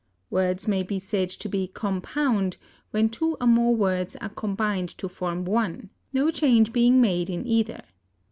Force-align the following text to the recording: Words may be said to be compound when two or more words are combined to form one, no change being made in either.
Words 0.31 0.67
may 0.67 0.81
be 0.81 0.97
said 0.97 1.29
to 1.29 1.47
be 1.47 1.67
compound 1.67 2.57
when 2.89 3.09
two 3.09 3.37
or 3.39 3.45
more 3.45 3.75
words 3.75 4.15
are 4.15 4.29
combined 4.29 4.89
to 4.97 5.07
form 5.07 5.45
one, 5.45 5.91
no 6.11 6.31
change 6.31 6.73
being 6.73 6.99
made 6.99 7.29
in 7.29 7.45
either. 7.45 7.83